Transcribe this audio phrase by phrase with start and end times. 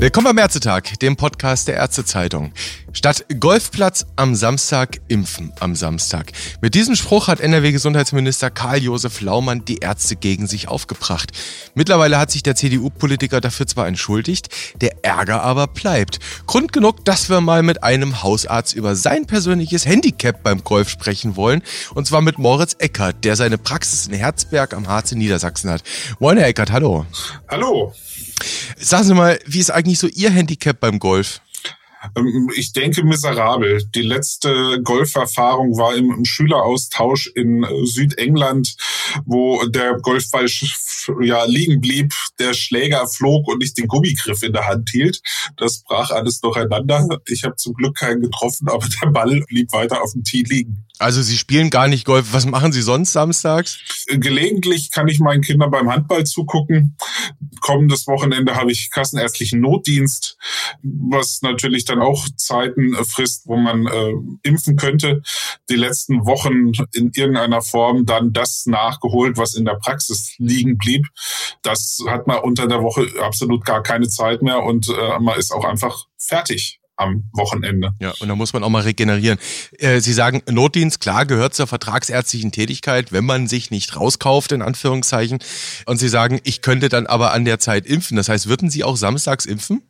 [0.00, 2.52] Willkommen beim Ärztetag, dem Podcast der Ärztezeitung.
[2.92, 6.30] Statt Golfplatz am Samstag impfen am Samstag.
[6.60, 11.32] Mit diesem Spruch hat NRW-Gesundheitsminister Karl-Josef Laumann die Ärzte gegen sich aufgebracht.
[11.74, 14.50] Mittlerweile hat sich der CDU-Politiker dafür zwar entschuldigt,
[14.80, 16.20] der Ärger aber bleibt.
[16.46, 21.34] Grund genug, dass wir mal mit einem Hausarzt über sein persönliches Handicap beim Golf sprechen
[21.34, 21.60] wollen.
[21.92, 25.82] Und zwar mit Moritz Eckert, der seine Praxis in Herzberg am Harz in Niedersachsen hat.
[26.20, 27.04] Moin, Herr Eckert, hallo.
[27.48, 27.92] Hallo.
[28.78, 31.40] Sagen Sie mal, wie ist eigentlich so Ihr Handicap beim Golf?
[32.16, 33.82] Ähm, ich denke miserabel.
[33.94, 38.76] Die letzte Golferfahrung war im Schüleraustausch in äh, Südengland,
[39.24, 40.48] wo der Golfball
[41.20, 45.20] ja liegen blieb, der Schläger flog und ich den Gummigriff in der Hand hielt.
[45.56, 47.20] Das brach alles durcheinander.
[47.26, 50.84] Ich habe zum Glück keinen getroffen, aber der Ball blieb weiter auf dem Tee liegen.
[50.98, 52.32] Also Sie spielen gar nicht Golf.
[52.32, 53.78] Was machen Sie sonst samstags?
[54.08, 56.96] Gelegentlich kann ich meinen Kindern beim Handball zugucken.
[57.60, 60.36] Kommendes Wochenende habe ich kassenärztlichen Notdienst,
[60.82, 65.22] was natürlich dann auch Zeiten frisst, wo man äh, impfen könnte.
[65.70, 70.87] Die letzten Wochen in irgendeiner Form dann das nachgeholt, was in der Praxis liegen blieb.
[71.62, 75.52] Das hat man unter der Woche absolut gar keine Zeit mehr und äh, man ist
[75.52, 77.92] auch einfach fertig am Wochenende.
[78.00, 79.38] Ja, und da muss man auch mal regenerieren.
[79.78, 84.62] Äh, Sie sagen, Notdienst, klar, gehört zur vertragsärztlichen Tätigkeit, wenn man sich nicht rauskauft, in
[84.62, 85.38] Anführungszeichen.
[85.86, 88.16] Und Sie sagen, ich könnte dann aber an der Zeit impfen.
[88.16, 89.82] Das heißt, würden Sie auch samstags impfen?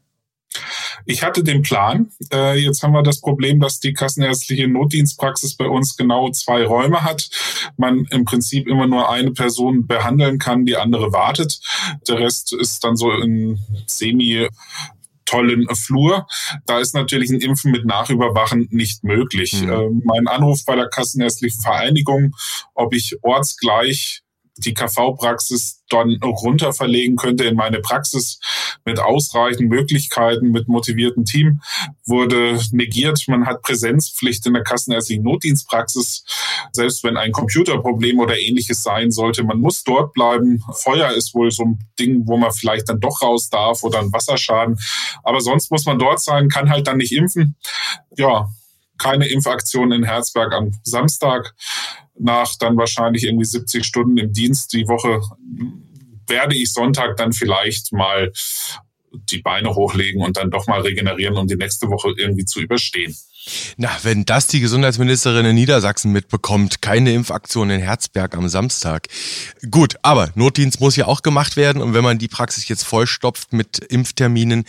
[1.07, 2.11] Ich hatte den Plan.
[2.33, 7.03] Äh, jetzt haben wir das Problem, dass die kassenärztliche Notdienstpraxis bei uns genau zwei Räume
[7.03, 7.29] hat.
[7.77, 11.61] Man im Prinzip immer nur eine Person behandeln kann, die andere wartet.
[12.09, 14.49] Der Rest ist dann so in semi
[15.29, 16.27] tollen Flur.
[16.67, 19.63] Da ist natürlich ein Impfen mit Nachüberwachen nicht möglich.
[19.63, 19.71] Mhm.
[19.71, 22.35] Äh, mein Anruf bei der Kassenärztlichen Vereinigung,
[22.75, 24.23] ob ich ortsgleich
[24.59, 28.41] die KV-Praxis dann runter verlegen könnte in meine Praxis
[28.85, 31.61] mit ausreichend Möglichkeiten, mit motiviertem Team,
[32.07, 33.25] wurde negiert.
[33.27, 36.25] Man hat Präsenzpflicht in der kassenärztlichen Notdienstpraxis,
[36.73, 39.45] selbst wenn ein Computerproblem oder ähnliches sein sollte.
[39.45, 40.63] Man muss dort bleiben.
[40.73, 44.13] Feuer ist wohl so ein Ding, wo man vielleicht dann doch raus darf oder ein
[44.13, 44.79] Wasserschaden.
[45.23, 47.57] Aber sonst muss man dort sein, kann halt dann nicht impfen.
[48.17, 48.49] Ja,
[48.99, 51.55] keine Impfaktion in Herzberg am Samstag
[52.21, 55.21] nach dann wahrscheinlich irgendwie 70 Stunden im Dienst die Woche
[56.27, 58.33] werde ich Sonntag dann vielleicht mal
[59.13, 63.17] die Beine hochlegen und dann doch mal regenerieren, um die nächste Woche irgendwie zu überstehen.
[63.79, 69.09] Na, wenn das die Gesundheitsministerin in Niedersachsen mitbekommt, keine Impfaktion in Herzberg am Samstag.
[69.71, 73.53] Gut, aber Notdienst muss ja auch gemacht werden und wenn man die Praxis jetzt vollstopft
[73.53, 74.65] mit Impfterminen,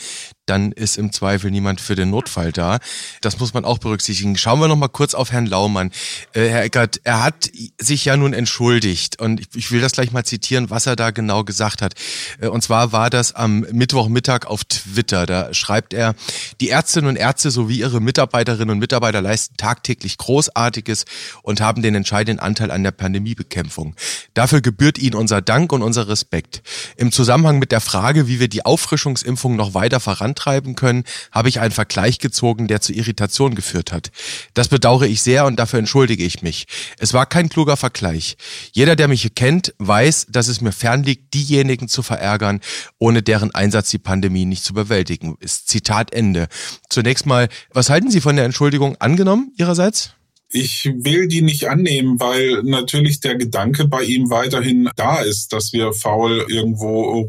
[0.49, 2.79] dann ist im Zweifel niemand für den Notfall da.
[3.21, 4.35] Das muss man auch berücksichtigen.
[4.37, 5.91] Schauen wir noch mal kurz auf Herrn Laumann.
[6.33, 10.11] Äh, Herr Eckert, er hat sich ja nun entschuldigt und ich, ich, will das gleich
[10.11, 11.93] mal zitieren, was er da genau gesagt hat.
[12.41, 15.25] Äh, und zwar war das am Mittwochmittag auf Twitter.
[15.25, 16.15] Da schreibt er,
[16.59, 21.05] die Ärztinnen und Ärzte sowie ihre Mitarbeiterinnen und Mitarbeiter leisten tagtäglich Großartiges
[21.43, 23.95] und haben den entscheidenden Anteil an der Pandemiebekämpfung.
[24.33, 26.63] Dafür gebührt ihnen unser Dank und unser Respekt.
[26.97, 31.49] Im Zusammenhang mit der Frage, wie wir die Auffrischungsimpfung noch weiter vorantreiben, vorantreiben können, habe
[31.49, 34.11] ich einen Vergleich gezogen, der zu Irritation geführt hat.
[34.53, 36.65] Das bedauere ich sehr und dafür entschuldige ich mich.
[36.97, 38.37] Es war kein kluger Vergleich.
[38.71, 42.61] Jeder, der mich kennt, weiß, dass es mir fernliegt, diejenigen zu verärgern,
[42.97, 45.67] ohne deren Einsatz die Pandemie nicht zu bewältigen ist.
[45.67, 46.47] Zitat Ende.
[46.89, 50.13] Zunächst mal, was halten Sie von der Entschuldigung angenommen Ihrerseits?
[50.51, 55.73] Ich will die nicht annehmen, weil natürlich der Gedanke bei ihm weiterhin da ist, dass
[55.73, 57.19] wir faul irgendwo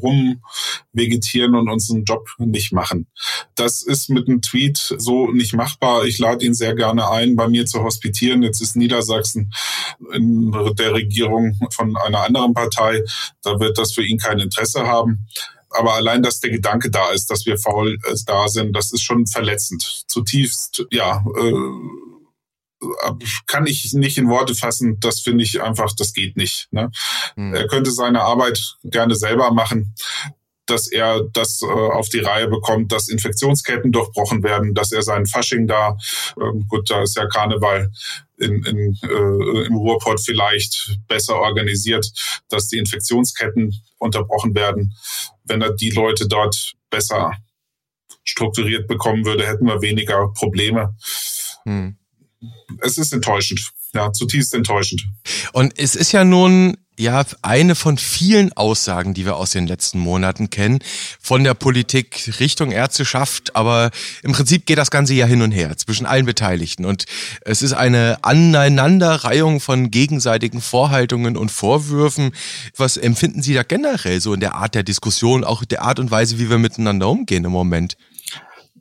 [0.95, 3.09] rumvegetieren und unseren Job nicht machen.
[3.57, 6.07] Das ist mit einem Tweet so nicht machbar.
[6.07, 8.43] Ich lade ihn sehr gerne ein, bei mir zu hospitieren.
[8.43, 9.53] Jetzt ist Niedersachsen
[10.15, 13.03] in der Regierung von einer anderen Partei.
[13.43, 15.27] Da wird das für ihn kein Interesse haben
[15.71, 19.03] aber allein, dass der Gedanke da ist, dass wir faul äh, da sind, das ist
[19.03, 20.03] schon verletzend.
[20.09, 21.55] Zutiefst, ja, äh,
[23.47, 24.99] kann ich nicht in Worte fassen.
[25.01, 26.69] Das finde ich einfach, das geht nicht.
[26.71, 26.91] Ne?
[27.37, 27.55] Mhm.
[27.55, 29.95] Er könnte seine Arbeit gerne selber machen
[30.71, 35.27] dass er das äh, auf die Reihe bekommt, dass Infektionsketten durchbrochen werden, dass er seinen
[35.27, 35.97] Fasching da,
[36.41, 37.91] ähm, gut, da ist ja Karneval
[38.39, 42.07] in, in, äh, im Ruhrpott vielleicht besser organisiert,
[42.49, 44.95] dass die Infektionsketten unterbrochen werden.
[45.45, 47.33] Wenn er die Leute dort besser
[48.25, 50.95] strukturiert bekommen würde, hätten wir weniger Probleme.
[51.65, 52.00] Hm
[52.81, 53.71] es ist enttäuschend.
[53.95, 55.05] Ja, zutiefst enttäuschend.
[55.53, 59.99] Und es ist ja nun ja eine von vielen Aussagen, die wir aus den letzten
[59.99, 60.81] Monaten kennen,
[61.21, 63.57] von der Politik Richtung Ärzteschaft.
[63.57, 63.91] Aber
[64.23, 66.85] im Prinzip geht das Ganze ja hin und her zwischen allen Beteiligten.
[66.85, 67.07] Und
[67.41, 72.33] es ist eine Aneinanderreihung von gegenseitigen Vorhaltungen und Vorwürfen.
[72.77, 76.11] Was empfinden Sie da generell so in der Art der Diskussion, auch der Art und
[76.11, 77.97] Weise, wie wir miteinander umgehen im Moment?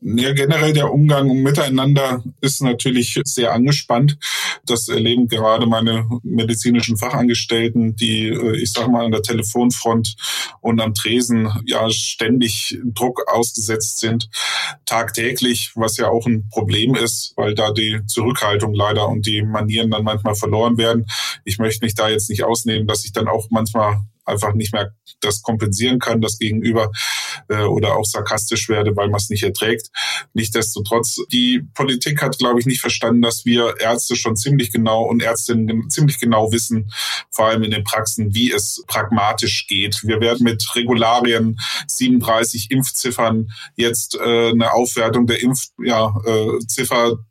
[0.01, 4.17] Ja, generell der Umgang miteinander ist natürlich sehr angespannt.
[4.65, 10.15] Das erleben gerade meine medizinischen Fachangestellten, die, äh, ich sage mal, an der Telefonfront
[10.61, 14.29] und am Tresen ja ständig Druck ausgesetzt sind,
[14.85, 19.91] tagtäglich, was ja auch ein Problem ist, weil da die Zurückhaltung leider und die Manieren
[19.91, 21.07] dann manchmal verloren werden.
[21.43, 24.93] Ich möchte mich da jetzt nicht ausnehmen, dass ich dann auch manchmal einfach nicht mehr
[25.21, 26.91] das kompensieren kann, das Gegenüber
[27.49, 29.89] äh, oder auch sarkastisch werde, weil man es nicht erträgt.
[30.33, 35.21] Nichtsdestotrotz, die Politik hat, glaube ich, nicht verstanden, dass wir Ärzte schon ziemlich genau und
[35.21, 36.91] Ärztinnen ziemlich genau wissen,
[37.31, 40.03] vor allem in den Praxen, wie es pragmatisch geht.
[40.03, 46.59] Wir werden mit Regularien 37 Impfziffern jetzt äh, eine Aufwertung der Impfziffer ja, äh,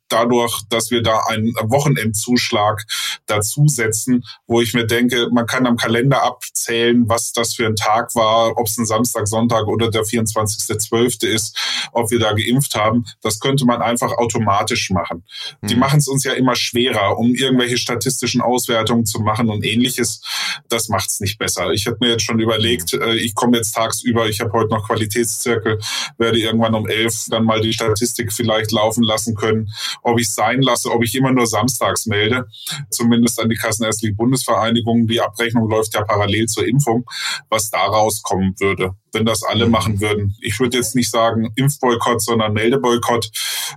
[0.09, 2.85] dadurch, dass wir da einen Wochenendzuschlag
[3.27, 8.15] dazusetzen, wo ich mir denke, man kann am Kalender abzählen, was das für ein Tag
[8.15, 11.27] war, ob es ein Samstag, Sonntag oder der 24.12.
[11.27, 11.57] ist,
[11.93, 13.05] ob wir da geimpft haben.
[13.23, 15.25] Das könnte man einfach automatisch machen.
[15.61, 15.67] Mhm.
[15.69, 20.23] Die machen es uns ja immer schwerer, um irgendwelche statistischen Auswertungen zu machen und ähnliches.
[20.69, 21.71] Das macht es nicht besser.
[21.73, 24.87] Ich habe mir jetzt schon überlegt, äh, ich komme jetzt tagsüber, ich habe heute noch
[24.87, 25.79] Qualitätszirkel,
[26.17, 29.71] werde irgendwann um elf dann mal die Statistik vielleicht laufen lassen können
[30.03, 32.47] ob ich sein lasse, ob ich immer nur samstags melde,
[32.91, 35.07] zumindest an die Kassenärztliche Bundesvereinigung.
[35.07, 37.05] Die Abrechnung läuft ja parallel zur Impfung,
[37.49, 39.73] was daraus kommen würde, wenn das alle mhm.
[39.73, 40.37] machen würden.
[40.41, 43.31] Ich würde jetzt nicht sagen Impfboykott, sondern Meldeboykott.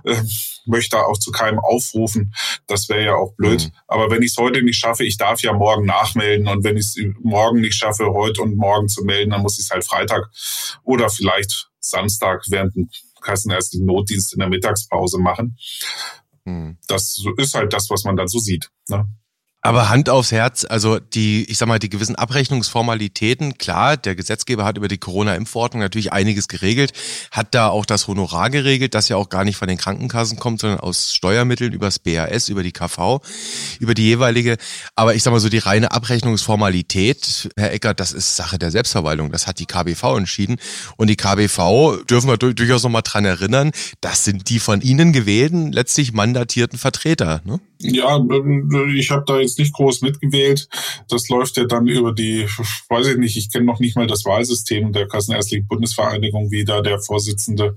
[0.04, 0.22] Äh,
[0.66, 2.32] möchte auch zu keinem aufrufen.
[2.66, 3.64] Das wäre ja auch blöd.
[3.64, 3.72] Mhm.
[3.86, 6.48] Aber wenn ich es heute nicht schaffe, ich darf ja morgen nachmelden.
[6.48, 9.64] Und wenn ich es morgen nicht schaffe, heute und morgen zu melden, dann muss ich
[9.64, 10.30] es halt Freitag
[10.84, 12.74] oder vielleicht Samstag während
[13.22, 15.56] kassenärztlichen Notdienst in der Mittagspause machen.
[16.44, 16.78] Hm.
[16.88, 18.70] Das ist halt das, was man dann so sieht.
[18.88, 19.06] Ne?
[19.64, 24.64] Aber Hand aufs Herz, also die, ich sag mal, die gewissen Abrechnungsformalitäten, klar, der Gesetzgeber
[24.64, 26.92] hat über die Corona-Impfverordnung natürlich einiges geregelt,
[27.30, 30.60] hat da auch das Honorar geregelt, das ja auch gar nicht von den Krankenkassen kommt,
[30.60, 33.20] sondern aus Steuermitteln übers BAS, über die KV,
[33.78, 34.56] über die jeweilige.
[34.96, 39.30] Aber ich sag mal so, die reine Abrechnungsformalität, Herr Eckert, das ist Sache der Selbstverwaltung.
[39.30, 40.56] Das hat die KBV entschieden.
[40.96, 43.70] Und die KBV, dürfen wir durchaus nochmal dran erinnern,
[44.00, 47.42] das sind die von Ihnen gewählten, letztlich mandatierten Vertreter.
[47.44, 47.60] Ne?
[47.82, 50.68] Ja, äh, ich habe da jetzt nicht groß mitgewählt.
[51.08, 52.46] Das läuft ja dann über die,
[52.88, 56.80] weiß ich nicht, ich kenne noch nicht mal das Wahlsystem der Kassenärztlichen Bundesvereinigung, wie da
[56.80, 57.74] der Vorsitzende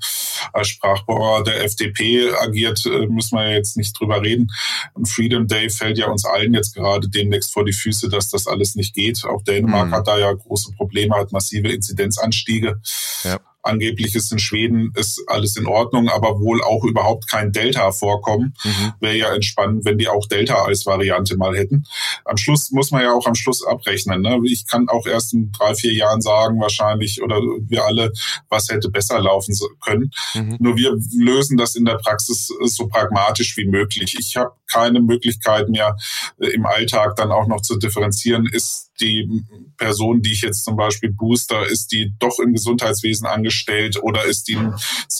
[0.53, 4.51] als Sprachbauer der FDP agiert, äh, müssen wir jetzt nicht drüber reden.
[4.93, 8.47] Und Freedom Day fällt ja uns allen jetzt gerade demnächst vor die Füße, dass das
[8.47, 9.25] alles nicht geht.
[9.25, 9.93] Auch Dänemark mhm.
[9.93, 12.79] hat da ja große Probleme, hat massive Inzidenzanstiege.
[13.23, 13.39] Ja.
[13.65, 18.53] Angeblich ist in Schweden ist alles in Ordnung, aber wohl auch überhaupt kein Delta vorkommen.
[18.63, 18.93] Mhm.
[18.99, 21.85] Wäre ja entspannend, wenn die auch Delta als Variante mal hätten.
[22.25, 24.21] Am Schluss muss man ja auch am Schluss abrechnen.
[24.21, 24.39] Ne?
[24.45, 28.11] Ich kann auch erst in drei, vier Jahren sagen, wahrscheinlich, oder wir alle,
[28.49, 30.11] was hätte besser laufen können.
[30.35, 30.57] Mhm.
[30.59, 34.15] Nur wir lösen das in der Praxis so pragmatisch wie möglich.
[34.19, 35.95] Ich habe keine Möglichkeit mehr
[36.39, 39.43] äh, im Alltag dann auch noch zu differenzieren, ist die
[39.77, 44.47] Person, die ich jetzt zum Beispiel booster, ist die doch im Gesundheitswesen angestellt oder ist
[44.47, 44.57] die,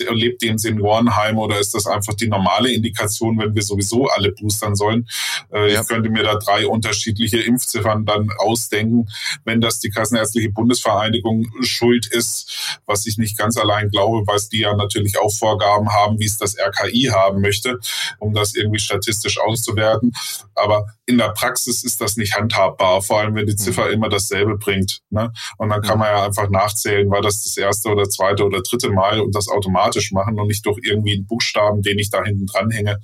[0.10, 4.32] lebt die im Seniorenheim oder ist das einfach die normale Indikation, wenn wir sowieso alle
[4.32, 5.08] boostern sollen?
[5.52, 5.82] Äh, ja.
[5.82, 9.08] Ich könnte mir da drei unterschiedliche Impfziffern dann ausdenken,
[9.44, 14.60] wenn das die Kassenärztliche Bundesvereinigung schuld ist, was ich nicht ganz allein glaube, weil die
[14.60, 17.80] ja natürlich auch Vorgaben haben, wie es das RKI haben möchte,
[18.20, 20.12] um das irgendwie statistisch auszuwerten.
[20.56, 23.94] Aber in der Praxis ist das nicht handhabbar, vor allem wenn die Ziffer mhm.
[23.94, 25.02] immer dasselbe bringt.
[25.10, 25.32] Ne?
[25.58, 28.90] Und dann kann man ja einfach nachzählen, war das das erste oder zweite oder dritte
[28.90, 32.46] Mal und das automatisch machen und nicht durch irgendwie einen Buchstaben, den ich da hinten
[32.48, 33.00] dranhänge,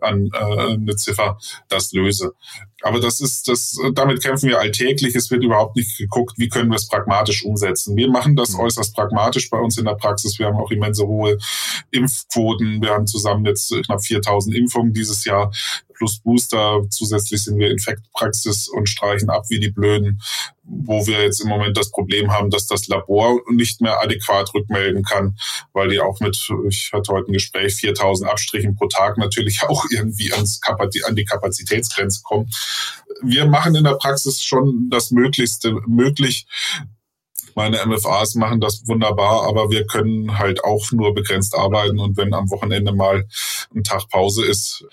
[0.00, 2.32] an äh, eine Ziffer das löse.
[2.82, 5.14] Aber das ist, das, damit kämpfen wir alltäglich.
[5.16, 7.96] Es wird überhaupt nicht geguckt, wie können wir es pragmatisch umsetzen.
[7.96, 8.60] Wir machen das mhm.
[8.60, 10.38] äußerst pragmatisch bei uns in der Praxis.
[10.38, 11.38] Wir haben auch immense hohe
[11.90, 12.80] Impfquoten.
[12.80, 15.50] Wir haben zusammen jetzt knapp 4000 Impfungen dieses Jahr
[15.98, 16.82] plus Booster.
[16.88, 20.22] Zusätzlich sind wir Infektpraxis und streichen ab wie die Blöden,
[20.62, 25.02] wo wir jetzt im Moment das Problem haben, dass das Labor nicht mehr adäquat rückmelden
[25.02, 25.36] kann,
[25.72, 26.38] weil die auch mit,
[26.68, 31.16] ich hatte heute ein Gespräch, 4000 Abstrichen pro Tag natürlich auch irgendwie ans Kapazität, an
[31.16, 32.48] die Kapazitätsgrenze kommen.
[33.22, 36.46] Wir machen in der Praxis schon das Möglichste möglich,
[37.58, 42.32] meine MFAs machen das wunderbar, aber wir können halt auch nur begrenzt arbeiten und wenn
[42.32, 43.26] am Wochenende mal
[43.74, 44.84] ein Tag Pause ist,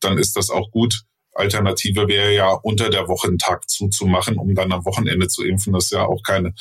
[0.00, 1.02] dann ist das auch gut.
[1.32, 5.72] Alternative wäre ja unter der Woche einen Tag zuzumachen, um dann am Wochenende zu impfen.
[5.72, 6.54] Das ist ja auch keine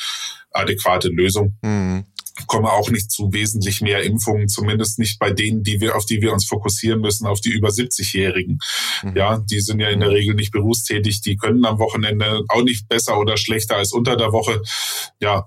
[0.52, 1.58] adäquate Lösung.
[1.62, 2.06] Mhm
[2.48, 6.22] komme auch nicht zu wesentlich mehr Impfungen, zumindest nicht bei denen, die wir, auf die
[6.22, 8.60] wir uns fokussieren müssen, auf die über 70-Jährigen.
[9.04, 9.16] Mhm.
[9.16, 12.88] Ja, die sind ja in der Regel nicht berufstätig, die können am Wochenende auch nicht
[12.88, 14.62] besser oder schlechter als unter der Woche.
[15.20, 15.46] Ja,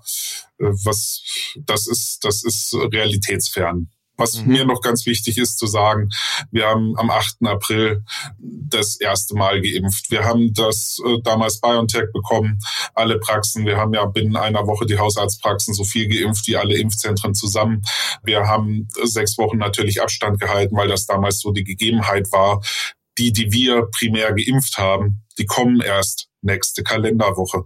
[0.59, 1.23] äh, was,
[1.57, 3.89] das ist, das ist realitätsfern.
[4.17, 4.51] Was mhm.
[4.51, 6.09] mir noch ganz wichtig ist zu sagen,
[6.51, 7.37] wir haben am 8.
[7.45, 8.03] April
[8.39, 10.11] das erste Mal geimpft.
[10.11, 12.59] Wir haben das äh, damals BioNTech bekommen,
[12.95, 13.65] alle Praxen.
[13.65, 17.83] Wir haben ja binnen einer Woche die Hausarztpraxen so viel geimpft wie alle Impfzentren zusammen.
[18.23, 22.61] Wir haben sechs Wochen natürlich Abstand gehalten, weil das damals so die Gegebenheit war.
[23.17, 27.63] Die, die wir primär geimpft haben, die kommen erst nächste Kalenderwoche.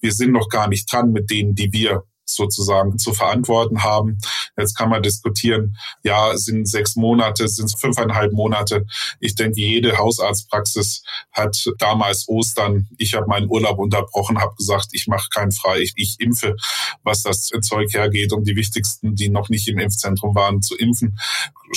[0.00, 4.18] Wir sind noch gar nicht dran mit denen, die wir sozusagen zu verantworten haben.
[4.56, 8.86] Jetzt kann man diskutieren, ja, sind sechs Monate, sind es fünfeinhalb Monate.
[9.20, 11.02] Ich denke, jede Hausarztpraxis
[11.32, 15.92] hat damals Ostern, ich habe meinen Urlaub unterbrochen, habe gesagt, ich mache keinen frei, ich,
[15.96, 16.56] ich impfe,
[17.02, 21.18] was das Zeug hergeht, um die wichtigsten, die noch nicht im Impfzentrum waren, zu impfen.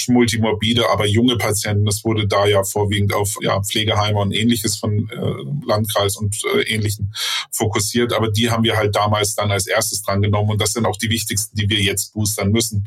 [0.08, 5.10] Multimorbide, aber junge Patienten, das wurde da ja vorwiegend auf ja, Pflegeheime und ähnliches von
[5.10, 7.14] äh, Landkreis und äh, ähnlichen
[7.52, 8.14] fokussiert.
[8.14, 11.10] Aber die haben wir halt damals dann als erstes dran und das sind auch die
[11.10, 12.86] wichtigsten, die wir jetzt boostern müssen,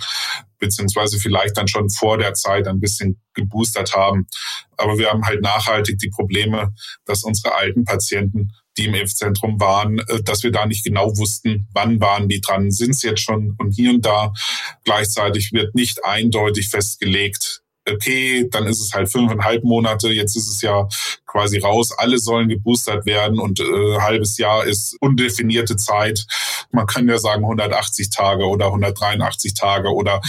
[0.59, 4.27] beziehungsweise vielleicht dann schon vor der Zeit ein bisschen geboostert haben.
[4.77, 6.73] Aber wir haben halt nachhaltig die Probleme,
[7.05, 11.69] dass unsere alten Patienten die im Impfzentrum waren, äh, dass wir da nicht genau wussten,
[11.73, 14.33] wann waren die dran, sind es jetzt schon und hier und da.
[14.85, 20.63] Gleichzeitig wird nicht eindeutig festgelegt, okay, dann ist es halt fünfeinhalb Monate, jetzt ist es
[20.63, 20.89] ja
[21.27, 26.27] quasi raus, alle sollen geboostert werden und äh, halbes Jahr ist undefinierte Zeit.
[26.73, 30.21] Man kann ja sagen 180 Tage oder 183 Tage oder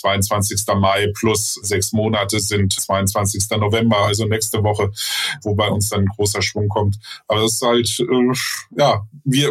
[0.00, 0.64] 22.
[0.76, 3.48] Mai plus sechs Monate sind 22.
[3.58, 4.90] November, also nächste Woche,
[5.42, 6.98] wo bei uns dann ein großer Schwung kommt.
[7.26, 9.48] Aber das ist halt, äh, ja, wir,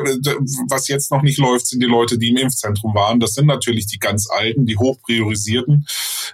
[0.69, 3.19] was jetzt noch nicht läuft, sind die Leute, die im Impfzentrum waren.
[3.19, 5.85] Das sind natürlich die ganz Alten, die hochpriorisierten.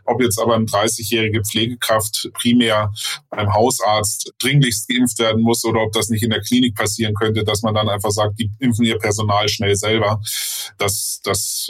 [0.05, 2.91] Ob jetzt aber eine 30-jährige Pflegekraft primär
[3.29, 7.43] beim Hausarzt dringlichst geimpft werden muss oder ob das nicht in der Klinik passieren könnte,
[7.43, 10.22] dass man dann einfach sagt, die impfen ihr Personal schnell selber.
[10.77, 11.70] Das, das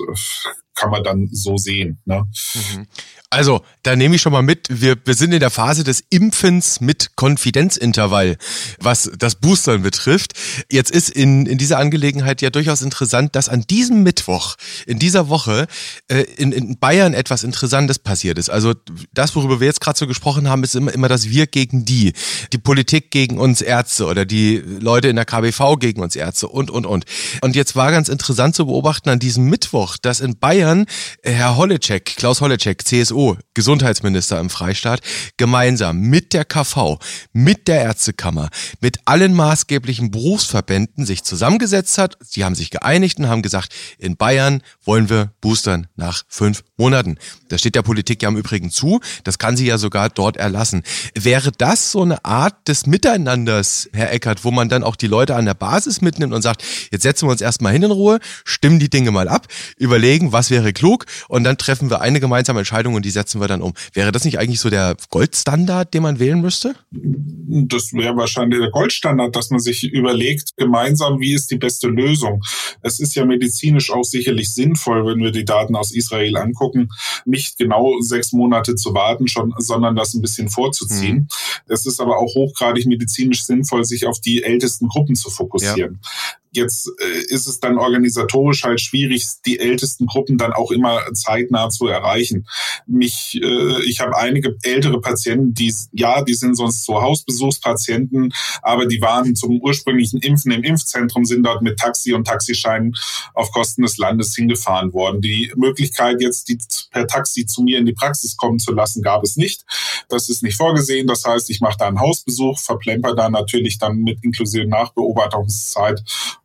[0.75, 1.99] kann man dann so sehen.
[2.05, 2.25] Ne?
[2.53, 2.87] Mhm.
[3.33, 6.81] Also, da nehme ich schon mal mit, wir, wir sind in der Phase des Impfens
[6.81, 8.37] mit Konfidenzintervall,
[8.79, 10.33] was das Boostern betrifft.
[10.71, 15.29] Jetzt ist in, in dieser Angelegenheit ja durchaus interessant, dass an diesem Mittwoch, in dieser
[15.29, 15.65] Woche,
[16.09, 18.51] äh, in, in Bayern etwas Interessantes passiert ist.
[18.51, 18.75] Also
[19.13, 22.13] das, worüber wir jetzt gerade so gesprochen haben, ist immer, immer das Wir gegen die.
[22.51, 26.69] Die Politik gegen uns Ärzte oder die Leute in der KBV gegen uns Ärzte und,
[26.69, 27.05] und, und.
[27.41, 30.85] Und jetzt war ganz interessant zu beobachten an diesem Mittwoch, dass in Bayern
[31.23, 33.22] Herr Holleczek, Klaus Holleczek, CSU,
[33.53, 35.01] Gesundheitsminister im Freistaat,
[35.37, 36.99] gemeinsam mit der KV,
[37.31, 38.49] mit der Ärztekammer,
[38.79, 42.17] mit allen maßgeblichen Berufsverbänden sich zusammengesetzt hat.
[42.21, 47.17] Sie haben sich geeinigt und haben gesagt, in Bayern wollen wir boostern nach fünf Monaten.
[47.49, 48.99] Das steht der Politik ja im Übrigen zu.
[49.23, 50.83] Das kann sie ja sogar dort erlassen.
[51.15, 55.35] Wäre das so eine Art des Miteinanders, Herr Eckert, wo man dann auch die Leute
[55.35, 58.79] an der Basis mitnimmt und sagt, jetzt setzen wir uns erstmal hin in Ruhe, stimmen
[58.79, 62.95] die Dinge mal ab, überlegen, was wäre klug und dann treffen wir eine gemeinsame Entscheidung
[63.03, 63.73] und die setzen wir dann um.
[63.93, 66.73] Wäre das nicht eigentlich so der Goldstandard, den man wählen müsste?
[66.91, 72.41] Das wäre wahrscheinlich der Goldstandard, dass man sich überlegt, gemeinsam, wie ist die beste Lösung.
[72.81, 76.89] Es ist ja medizinisch auch sicherlich sinnvoll, wenn wir die Daten aus Israel angucken,
[77.25, 81.15] nicht genau sechs Monate zu warten, schon, sondern das ein bisschen vorzuziehen.
[81.15, 81.27] Mhm.
[81.67, 85.99] Es ist aber auch hochgradig medizinisch sinnvoll, sich auf die ältesten Gruppen zu fokussieren.
[86.01, 86.09] Ja.
[86.53, 91.69] Jetzt äh, ist es dann organisatorisch halt schwierig, die ältesten Gruppen dann auch immer zeitnah
[91.69, 92.47] zu erreichen.
[92.85, 98.85] Mich, äh, ich habe einige ältere Patienten, die ja, die sind sonst so Hausbesuchspatienten, aber
[98.85, 102.95] die waren zum ursprünglichen Impfen im Impfzentrum, sind dort mit Taxi und Taxischeinen
[103.33, 105.21] auf Kosten des Landes hingefahren worden.
[105.21, 106.59] Die Möglichkeit jetzt, die
[106.91, 109.65] per Taxi zu mir in die Praxis kommen zu lassen, gab es nicht.
[110.09, 111.07] Das ist nicht vorgesehen.
[111.07, 116.03] Das heißt, ich mache da einen Hausbesuch, verplemper da natürlich dann mit inklusive Nachbeobachtungszeit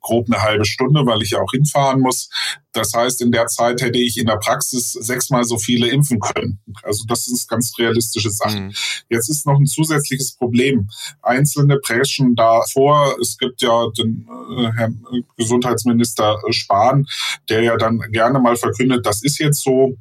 [0.08, 2.30] grob eine halbe Stunde, weil ich ja auch hinfahren muss.
[2.72, 6.60] Das heißt, in der Zeit hätte ich in der Praxis sechsmal so viele impfen können.
[6.82, 8.60] Also das ist ganz realistische Sache.
[8.60, 8.72] Mhm.
[9.08, 10.88] Jetzt ist noch ein zusätzliches Problem.
[11.22, 13.16] Einzelne preschen da vor.
[13.20, 15.02] Es gibt ja den äh, Herrn
[15.36, 17.06] Gesundheitsminister Spahn,
[17.48, 19.96] der ja dann gerne mal verkündet, das ist jetzt so.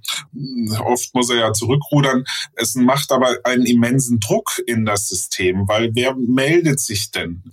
[0.86, 2.24] Oft muss er ja zurückrudern.
[2.56, 7.44] Es macht aber einen immensen Druck in das System, weil wer meldet sich denn?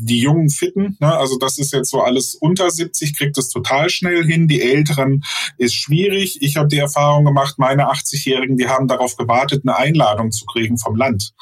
[0.00, 1.16] Die jungen Fitten, ne?
[1.16, 4.46] also das ist jetzt so alles unter 70, kriegt es total schnell hin.
[4.46, 5.24] Die Älteren
[5.56, 6.40] ist schwierig.
[6.40, 10.78] Ich habe die Erfahrung gemacht, meine 80-Jährigen, die haben darauf gewartet, eine Einladung zu kriegen
[10.78, 11.32] vom Land,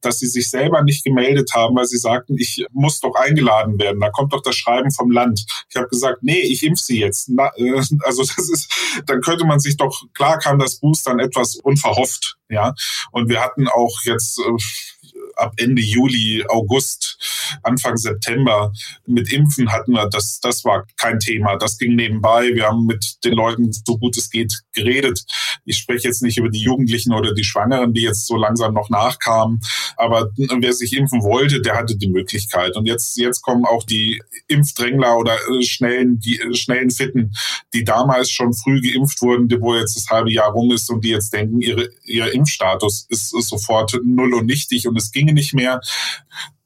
[0.00, 4.00] dass sie sich selber nicht gemeldet haben, weil sie sagten, ich muss doch eingeladen werden.
[4.00, 5.44] Da kommt doch das Schreiben vom Land.
[5.68, 7.28] Ich habe gesagt, nee, ich impf sie jetzt.
[7.30, 7.72] Na, äh,
[8.04, 12.74] also das ist, dann könnte man sich doch, klar kam das Boostern etwas unverhofft, ja.
[13.10, 14.93] Und wir hatten auch jetzt äh,
[15.36, 17.18] ab Ende Juli, August,
[17.62, 18.72] Anfang September
[19.06, 21.56] mit Impfen hatten wir, das, das war kein Thema.
[21.56, 22.50] Das ging nebenbei.
[22.54, 25.24] Wir haben mit den Leuten so gut es geht geredet.
[25.64, 28.90] Ich spreche jetzt nicht über die Jugendlichen oder die Schwangeren, die jetzt so langsam noch
[28.90, 29.60] nachkamen.
[29.96, 32.76] Aber wer sich impfen wollte, der hatte die Möglichkeit.
[32.76, 37.32] Und jetzt, jetzt kommen auch die Impfdrängler oder äh, schnellen, die äh, schnellen Fitten,
[37.72, 41.10] die damals schon früh geimpft wurden, wo jetzt das halbe Jahr rum ist und die
[41.10, 45.34] jetzt denken, ihre, ihr Impfstatus ist, ist sofort null und nichtig und es ging ginge
[45.34, 45.80] nicht mehr.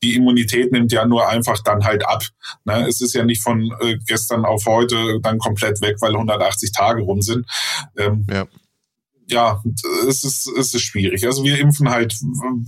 [0.02, 2.22] Die Immunität nimmt ja nur einfach dann halt ab.
[2.64, 2.86] Ne?
[2.88, 7.02] Es ist ja nicht von äh, gestern auf heute dann komplett weg, weil 180 Tage
[7.02, 7.46] rum sind.
[7.96, 8.46] Ähm, ja
[9.30, 9.62] ja,
[10.08, 11.26] es ist, es ist schwierig.
[11.26, 12.14] Also wir impfen halt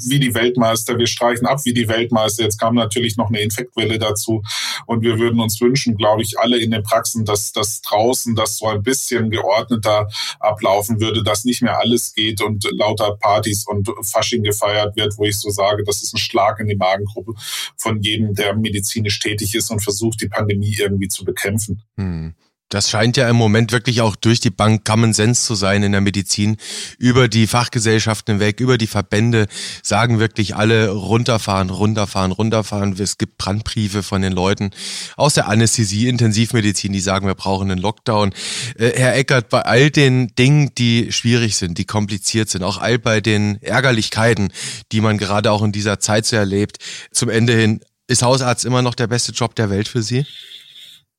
[0.06, 2.42] wie die Weltmeister, wir streichen ab wie die Weltmeister.
[2.42, 4.42] Jetzt kam natürlich noch eine Infektwelle dazu
[4.86, 8.58] und wir würden uns wünschen, glaube ich, alle in den Praxen, dass das draußen das
[8.58, 13.88] so ein bisschen geordneter ablaufen würde, dass nicht mehr alles geht und lauter Partys und
[14.02, 17.32] Fasching gefeiert wird, wo ich so sage, das ist ein Schlag in die Magengruppe
[17.76, 21.82] von jedem, der medizinisch tätig ist und versucht, die Pandemie irgendwie zu bekämpfen.
[21.96, 22.34] Hm.
[22.70, 25.90] Das scheint ja im Moment wirklich auch durch die Bank Common Sense zu sein in
[25.90, 26.56] der Medizin.
[26.98, 29.48] Über die Fachgesellschaften hinweg, über die Verbände
[29.82, 32.92] sagen wirklich alle runterfahren, runterfahren, runterfahren.
[32.96, 34.70] Es gibt Brandbriefe von den Leuten
[35.16, 38.32] aus der Anästhesie, Intensivmedizin, die sagen, wir brauchen einen Lockdown.
[38.78, 43.00] Äh, Herr Eckert, bei all den Dingen, die schwierig sind, die kompliziert sind, auch all
[43.00, 44.52] bei den Ärgerlichkeiten,
[44.92, 46.78] die man gerade auch in dieser Zeit so erlebt,
[47.10, 50.24] zum Ende hin, ist Hausarzt immer noch der beste Job der Welt für Sie?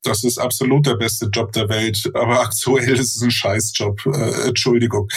[0.03, 4.05] Das ist absolut der beste Job der Welt, aber aktuell ist es ein Scheißjob.
[4.07, 5.07] Äh, Entschuldigung.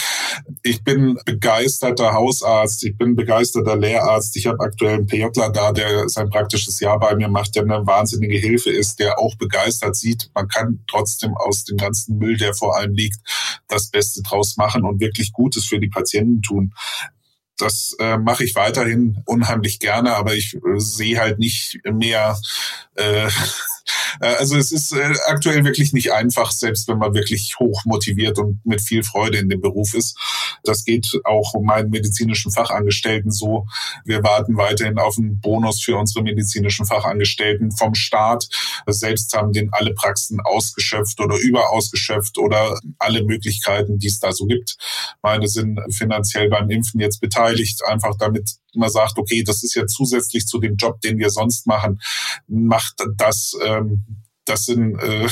[0.63, 4.35] Ich bin begeisterter Hausarzt, ich bin begeisterter Lehrarzt.
[4.37, 7.85] Ich habe aktuell einen PJler da, der sein praktisches Jahr bei mir macht, der eine
[7.85, 12.53] wahnsinnige Hilfe ist, der auch begeistert sieht, man kann trotzdem aus dem ganzen Müll, der
[12.53, 13.19] vor allem liegt,
[13.67, 16.73] das Beste draus machen und wirklich Gutes für die Patienten tun.
[17.57, 22.37] Das äh, mache ich weiterhin unheimlich gerne, aber ich äh, sehe halt nicht mehr
[22.95, 23.29] äh,
[24.19, 28.65] also es ist äh, aktuell wirklich nicht einfach, selbst wenn man wirklich hoch motiviert und
[28.65, 30.17] mit viel Freude in dem Beruf ist.
[30.63, 33.65] Das geht auch meinen medizinischen Fachangestellten so.
[34.05, 38.47] Wir warten weiterhin auf einen Bonus für unsere medizinischen Fachangestellten vom Staat.
[38.87, 44.45] Selbst haben den alle Praxen ausgeschöpft oder überausgeschöpft oder alle Möglichkeiten, die es da so
[44.45, 44.77] gibt.
[45.21, 49.87] Meine sind finanziell beim Impfen jetzt beteiligt, einfach damit man sagt, okay, das ist ja
[49.87, 52.01] zusätzlich zu dem Job, den wir sonst machen,
[52.47, 54.04] macht das ähm,
[54.45, 55.27] das sind äh,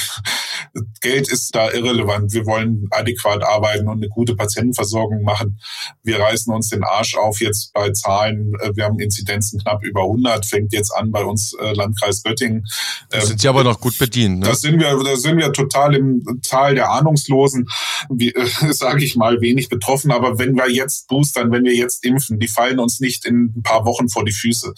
[1.02, 2.34] Geld ist da irrelevant.
[2.34, 5.60] Wir wollen adäquat arbeiten und eine gute Patientenversorgung machen.
[6.02, 8.54] Wir reißen uns den Arsch auf jetzt bei Zahlen.
[8.60, 12.66] Äh, wir haben Inzidenzen knapp über 100, fängt jetzt an bei uns äh, Landkreis Göttingen.
[13.10, 14.40] Da sind Sie aber noch gut bedient.
[14.40, 14.46] Ne?
[14.48, 17.68] Da sind wir, da sind wir total im Zahl der Ahnungslosen,
[18.10, 20.12] wie, äh, sage ich mal, wenig betroffen.
[20.12, 23.64] Aber wenn wir jetzt boostern, wenn wir jetzt impfen, die fallen uns nicht in ein
[23.64, 24.74] paar Wochen vor die Füße,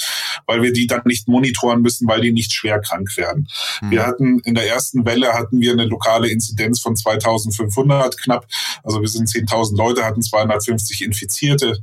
[0.45, 3.47] weil wir die dann nicht monitoren müssen, weil die nicht schwer krank werden.
[3.79, 3.91] Hm.
[3.91, 8.47] Wir hatten hatten in der ersten Welle hatten wir eine lokale Inzidenz von 2500 knapp.
[8.83, 11.77] Also wir sind 10.000 Leute, hatten 250 Infizierte.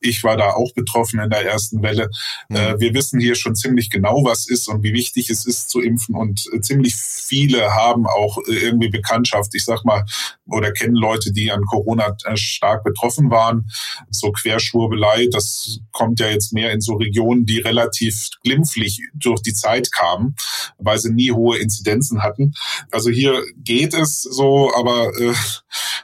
[0.00, 2.10] Ich war da auch betroffen in der ersten Welle.
[2.48, 2.56] Mhm.
[2.56, 5.80] Äh, wir wissen hier schon ziemlich genau, was ist und wie wichtig es ist zu
[5.80, 6.14] impfen.
[6.14, 9.54] Und äh, ziemlich viele haben auch äh, irgendwie Bekanntschaft.
[9.54, 10.04] Ich sag mal,
[10.46, 13.68] oder kennen Leute, die an Corona stark betroffen waren.
[14.10, 19.54] So Querschwurbelei, das kommt ja jetzt mehr in so Regionen, die relativ glimpflich durch die
[19.54, 20.34] Zeit kamen,
[20.78, 22.54] weil sie nie hohe Inzidenz Inzidenzen hatten.
[22.90, 25.34] Also hier geht es so, aber äh,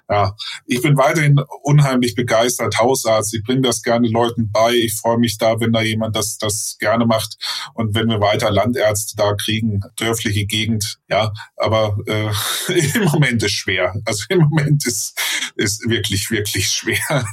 [0.09, 0.35] ja,
[0.67, 3.33] ich bin weiterhin unheimlich begeistert Hausarzt.
[3.35, 4.73] Ich bringe das gerne Leuten bei.
[4.75, 7.37] Ich freue mich da, wenn da jemand das, das gerne macht
[7.75, 12.31] und wenn wir weiter Landärzte da kriegen, dörfliche Gegend, ja, aber äh,
[12.95, 13.95] im Moment ist schwer.
[14.05, 15.19] Also im Moment ist,
[15.57, 17.25] ist wirklich, wirklich schwer.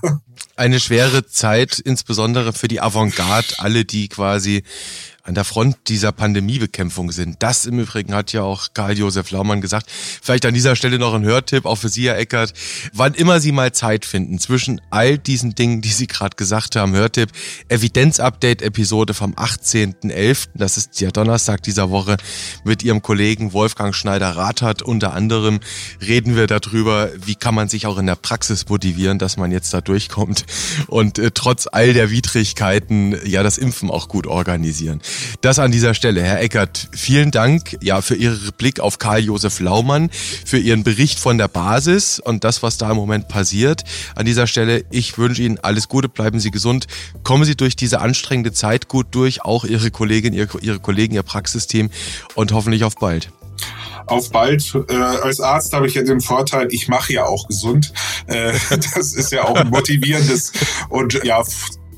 [0.56, 4.64] Eine schwere Zeit, insbesondere für die Avantgarde, alle, die quasi
[5.28, 7.36] an der Front dieser Pandemiebekämpfung sind.
[7.40, 9.88] Das im Übrigen hat ja auch Karl-Josef Laumann gesagt.
[9.90, 12.54] Vielleicht an dieser Stelle noch ein Hörtipp, auch für Sie, Herr Eckert.
[12.94, 16.94] Wann immer Sie mal Zeit finden, zwischen all diesen Dingen, die Sie gerade gesagt haben,
[16.94, 17.30] Hörtipp,
[17.68, 22.16] Evidenz-Update-Episode vom 18.11., das ist ja Donnerstag dieser Woche,
[22.64, 25.60] mit Ihrem Kollegen Wolfgang Schneider-Rathert unter anderem
[26.02, 29.74] reden wir darüber, wie kann man sich auch in der Praxis motivieren, dass man jetzt
[29.74, 30.46] da durchkommt
[30.88, 35.02] und äh, trotz all der Widrigkeiten ja das Impfen auch gut organisieren.
[35.42, 36.24] Das an dieser Stelle.
[36.24, 40.10] Herr Eckert, vielen Dank ja, für Ihren Blick auf Karl-Josef Laumann,
[40.46, 43.84] für Ihren Bericht von der Basis und das, was da im Moment passiert.
[44.16, 46.88] An dieser Stelle, ich wünsche Ihnen alles Gute, bleiben Sie gesund,
[47.24, 51.24] kommen Sie durch diese anstrengende Zeit gut durch, auch Ihre Kollegin, Ihre, Ihre Kollegen, Ihr
[51.24, 51.90] Praxisteam
[52.36, 53.30] und hoffentlich auf bald
[54.08, 54.74] auf bald.
[54.90, 57.94] Äh, als Arzt habe ich ja den Vorteil, ich mache ja auch gesund.
[58.26, 60.54] Äh, das ist ja auch ein motivierendes
[60.90, 61.44] und ja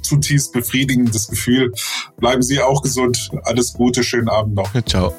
[0.10, 1.72] zutiefst befriedigendes Gefühl.
[2.18, 3.30] Bleiben Sie auch gesund.
[3.44, 4.70] Alles Gute, schönen Abend noch.
[4.86, 5.14] Ciao.